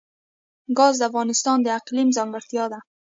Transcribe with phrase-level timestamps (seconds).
[0.77, 2.79] ګاز د افغانستان د اقلیم ځانګړتیا ده.